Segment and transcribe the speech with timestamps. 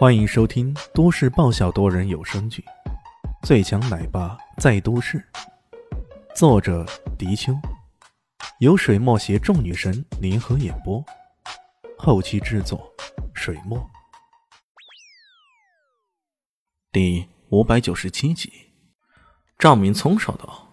[0.00, 2.64] 欢迎收听都市爆笑多人有声剧
[3.46, 5.18] 《最强奶爸在都市》，
[6.34, 6.86] 作者：
[7.18, 7.52] 迪秋，
[8.60, 11.04] 由水墨携众女神联合演播，
[11.98, 12.90] 后期制作：
[13.34, 13.90] 水墨。
[16.90, 18.50] 第五百九十七集，
[19.58, 20.70] 赵明聪说道：“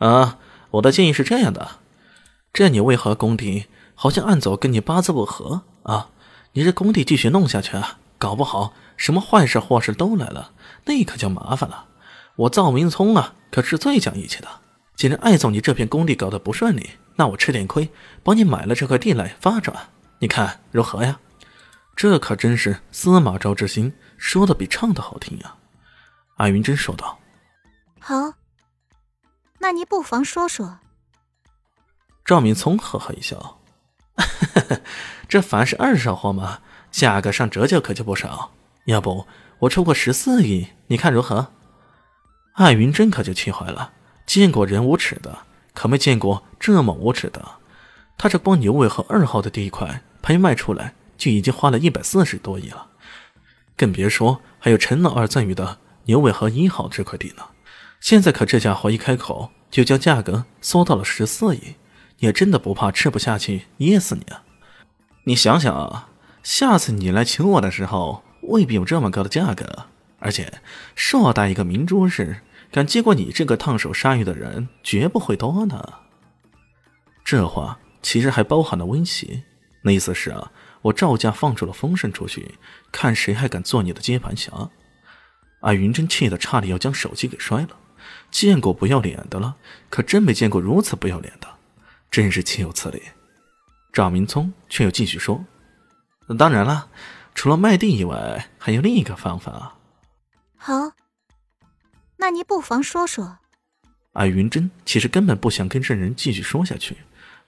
[0.00, 0.38] 啊，
[0.70, 1.80] 我的建议是这样的，
[2.50, 6.08] 这你为何工地好像暗走跟你八字不合啊？
[6.52, 10.52] 你这工地继续弄下去啊？”搞不好什么坏事祸事都来了，
[10.86, 11.88] 那可就麻烦了。
[12.36, 14.48] 我赵明聪啊，可是最讲义气的。
[14.96, 17.90] 既然艾总你这片工地搞得不顺利，那我吃点亏，
[18.22, 21.20] 帮你买了这块地来发展，你看如何呀？
[21.94, 25.56] 这可真是司马昭之心，说的比唱的好听呀。
[26.38, 27.18] 艾云珍说道
[28.00, 28.14] ：“好，
[29.58, 30.78] 那你不妨说说。”
[32.24, 33.60] 赵明聪呵呵一笑
[35.28, 36.60] ：“这凡是二手货嘛。”
[36.94, 38.52] 价格上折旧可就不少，
[38.84, 39.26] 要不
[39.58, 41.48] 我出个十四亿，你看如何？
[42.52, 43.90] 艾云珍可就气坏了，
[44.24, 45.40] 见过人无耻的，
[45.72, 47.44] 可没见过这么无耻的。
[48.16, 52.86] 他这光牛尾河二号的地块拍卖出来就已经花了一百四十多亿了，
[53.76, 57.42] 更别说还有陈老二赠予的牛尾河一号这块地呢。
[57.98, 61.74] 现在可这家伙一开口就将价格缩到了十四亿，
[62.18, 64.44] 也真的不怕吃不下去噎死你啊！
[65.24, 66.10] 你想想啊。
[66.44, 69.86] 下次你来请我的时候，未必有这么高的价格。
[70.18, 70.60] 而且，
[70.94, 76.00] 硕大一个明珠市，敢接过你这个烫手山芋的人，绝不会多的。
[77.24, 79.44] 这话其实还包含了威胁，
[79.82, 82.56] 那意思是啊，我赵家放出了风声出去，
[82.92, 84.70] 看谁还敢做你的接盘侠。
[85.60, 87.70] 艾云真气得差点要将手机给摔了，
[88.30, 89.56] 见过不要脸的了，
[89.88, 91.48] 可真没见过如此不要脸的，
[92.10, 93.02] 真是岂有此理。
[93.92, 95.42] 赵明聪却又继续说。
[96.38, 96.88] 当然了，
[97.34, 99.74] 除了卖地以外，还有另一个方法。
[100.56, 100.92] 好，
[102.16, 103.38] 那你不妨说说。
[104.14, 106.96] 艾云珍其实根本不想跟这人继续说下去，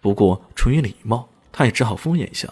[0.00, 2.48] 不过出于礼貌，他也只好敷衍一下。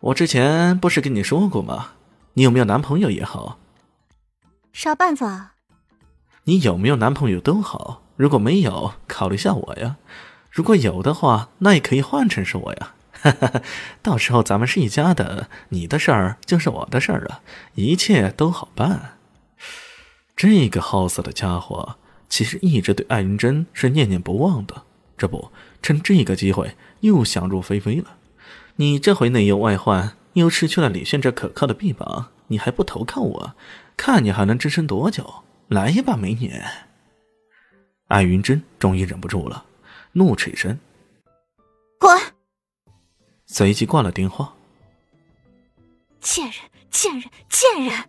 [0.00, 1.92] 我之前不是跟你说过吗？
[2.34, 3.58] 你有没有男朋友也好。
[4.72, 5.54] 啥办法？
[6.44, 9.96] 你有没有男朋友都好，如果没有，考虑下我呀。
[10.50, 12.94] 如果有的话，那也可以换成是我呀。
[13.20, 13.62] 哈哈，
[14.02, 17.42] 到时候咱们是一家的，你的事儿就是我的事儿了，
[17.74, 19.18] 一切都好办。
[20.36, 21.96] 这个好色的家伙
[22.28, 24.82] 其实一直对艾云珍是念念不忘的，
[25.16, 25.50] 这不
[25.82, 28.16] 趁这个机会又想入非非了。
[28.76, 33.54] 你这回内忧外患，又失去了李炫这可靠的臂膀，你还不投靠我？
[33.96, 35.42] 看你还能支撑多久？
[35.66, 36.62] 来吧，美女！
[38.06, 39.64] 艾云珍终于忍不住了，
[40.12, 40.78] 怒斥一声
[41.98, 42.16] ：“滚！”
[43.58, 44.54] 随即挂了电话。
[46.20, 46.54] 贱人，
[46.92, 48.04] 贱人，贱人！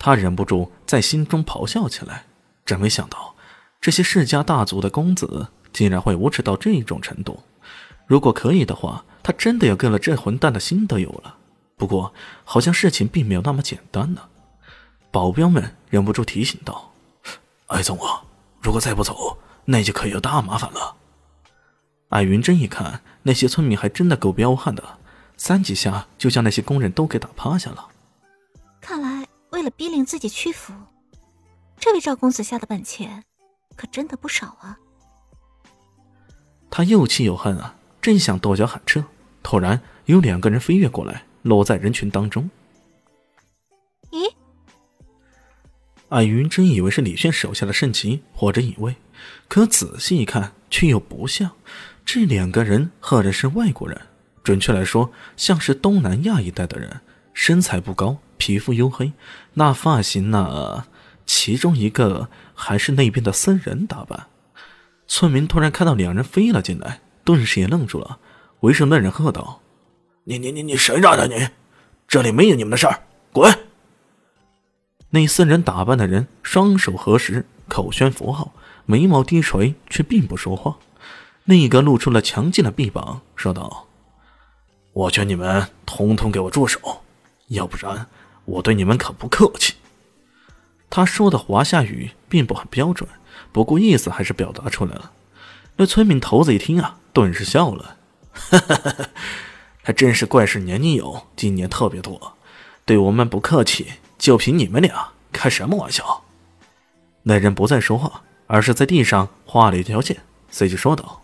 [0.00, 2.24] 他忍不住在心中咆哮起来。
[2.66, 3.36] 真没想到，
[3.80, 7.40] 这些世家大族的公子竟然会无耻到这种程度。
[8.04, 11.36] 如果可以的话，他真的要跟了这混蛋的心都有了。
[11.76, 14.22] 不过，好像事情并没有那么简单呢。
[15.12, 16.92] 保镖们忍不住提醒道
[17.68, 18.24] ：“艾总啊，
[18.60, 20.96] 如果再不走，那就可以有大麻烦了。”
[22.12, 24.98] 艾云珍一看，那些村民还真的够彪悍的，
[25.38, 27.88] 三几下就将那些工人都给打趴下了。
[28.82, 30.74] 看来为了逼令自己屈服，
[31.78, 33.24] 这位赵公子下的本钱
[33.74, 34.78] 可真的不少啊！
[36.68, 39.02] 他又气又恨啊，正想跺脚喊撤，
[39.42, 42.50] 突然有两个人飞跃过来，落在人群当中。
[46.12, 48.94] 艾云真以为是李炫手下的圣骑或者隐卫，
[49.48, 51.50] 可仔细一看，却又不像。
[52.04, 53.98] 这两个人赫然是外国人，
[54.44, 57.00] 准确来说，像是东南亚一带的人，
[57.32, 59.12] 身材不高，皮肤黝黑，
[59.54, 60.84] 那发型呢？
[61.24, 64.26] 其中一个还是那边的僧人打扮。
[65.06, 68.18] 村民突然看到两人飞了进来，顿时也愣住了，
[68.60, 69.62] 围上那人喝道
[70.24, 71.48] ：“你你你你谁让的你？
[72.06, 73.00] 这里没有你们的事儿，
[73.32, 73.50] 滚！”
[75.14, 78.54] 那四人打扮的人双手合十，口宣符号，
[78.86, 80.78] 眉毛低垂，却并不说话。
[81.44, 83.88] 另一个露出了强劲的臂膀，说道
[84.94, 87.02] ：“我劝你们统统给我住手，
[87.48, 88.06] 要不然
[88.46, 89.74] 我对你们可不客气。”
[90.88, 93.06] 他说的华夏语并不很标准，
[93.52, 95.12] 不过意思还是表达出来了。
[95.76, 97.98] 那村民头子一听啊，顿时笑了
[98.32, 99.10] ：“哈哈哈哈
[99.82, 102.38] 还真是怪事年年有，今年特别多，
[102.86, 103.92] 对我们不客气，
[104.22, 106.22] 就凭你们俩开什么玩笑？”
[107.24, 110.16] 那人不再说话，而是在地上画了一条线，
[110.48, 111.22] 随即说道。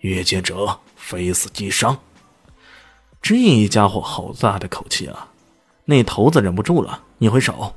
[0.00, 1.96] 越界者非死即伤。
[3.22, 5.28] 这一家伙好大的口气啊！
[5.84, 7.72] 那头子忍不住了，一挥手：“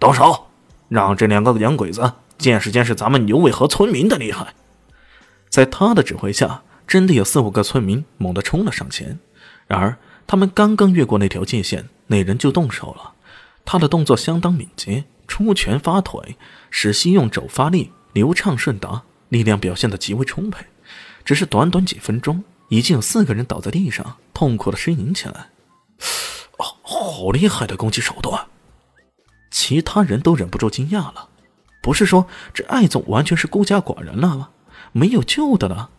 [0.00, 0.48] 动手，
[0.88, 4.54] 让这两个洋鬼子见识见识咱们牛尾河村民的厉害。”
[5.48, 9.20] 在他的指挥下，真的有四五个村民猛地冲了上前。
[9.68, 9.96] 然而，
[10.26, 13.12] 他们刚刚越过那条界限，那人就动手了。
[13.66, 16.38] 他的动作相当敏捷，出拳发腿，
[16.70, 20.64] 使膝用肘发力，流畅顺达，力量表现得极为充沛。
[21.24, 25.50] 只是短短几分钟，已经有四个人倒在地上，痛苦的呻吟起来。
[26.58, 28.46] 哦，好厉害的攻击手段！
[29.50, 31.28] 其他人都忍不住惊讶了。
[31.82, 34.50] 不是说这艾总完全是孤家寡人了吗？
[34.92, 35.90] 没有救的了？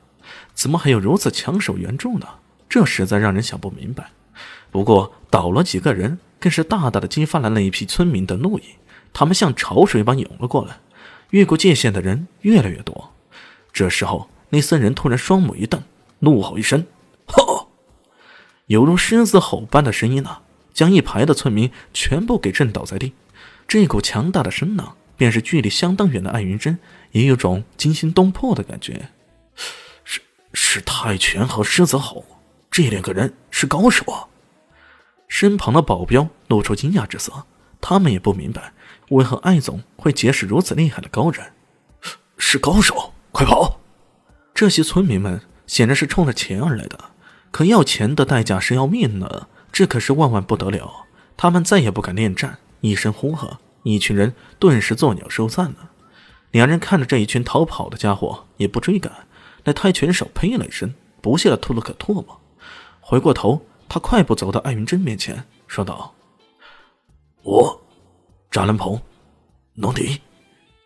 [0.54, 2.28] 怎么还有如此强手援助呢？
[2.70, 4.10] 这实在让人想不明白。
[4.72, 8.64] 不过倒了几个人，更是大大的激发了那一批村民的怒意。
[9.14, 10.78] 他们像潮水般涌了过来，
[11.32, 13.14] 越过界限的人越来越多。
[13.74, 15.82] 这时候，那僧人突然双目一瞪，
[16.20, 16.86] 怒吼一声
[17.26, 17.70] ：“吼！”
[18.68, 20.42] 犹如狮子吼般的声音啊，
[20.74, 23.14] 将一排的村民全部给震倒在地。
[23.68, 26.78] 这股强大的声浪，便是距离相当远的艾云珍
[27.12, 29.10] 也有种惊心动魄的感觉。
[30.04, 30.22] 是
[30.54, 32.26] 是泰拳和狮子吼。
[32.70, 34.28] 这两个人是高手啊！
[35.28, 37.46] 身旁的保镖露出惊讶之色，
[37.82, 38.74] 他们也不明白
[39.10, 41.54] 为何艾总会结识如此厉害的高人。
[42.38, 43.80] 是高手，快跑！
[44.54, 46.98] 这些村民们显然是冲着钱而来的，
[47.52, 51.06] 可要钱的代价是要命呢，这可是万万不得了。
[51.36, 55.92] 他们再也不敢恋战，一声呼喝，一群人顿时作鸟兽散了。
[56.52, 59.12] 两人看着这一群逃跑的家伙，也不追赶。
[59.66, 62.40] 那泰拳手呸了一声，不屑的吐了口唾沫。
[63.02, 66.14] 回过头，他快步走到艾云珍面前，说道
[67.44, 67.82] ：“我，
[68.52, 69.02] 张兰鹏，
[69.76, 70.22] 龙迪，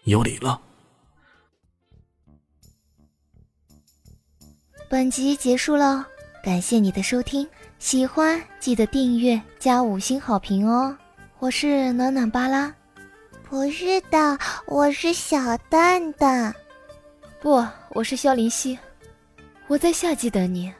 [0.03, 0.61] 有礼了。”
[4.89, 6.05] 本集结束了，
[6.43, 7.47] 感谢你的收听，
[7.79, 10.95] 喜欢记得订阅加五星好评哦！
[11.39, 12.73] 我是暖暖巴拉，
[13.49, 14.37] 不是的，
[14.67, 16.53] 我是小蛋蛋，
[17.39, 18.77] 不，我是萧林希，
[19.67, 20.71] 我在夏季等你。